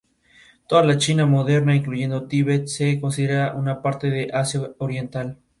Toda 0.67 0.83
la 0.83 0.97
China 0.97 1.27
moderna, 1.27 1.75
incluyendo 1.75 2.17
el 2.17 2.27
Tíbet, 2.27 2.65
se 2.67 2.99
considera 2.99 3.53
una 3.53 3.83
parte 3.83 4.09
de 4.09 4.31
Asia 4.33 4.59
Oriental. 4.79 5.37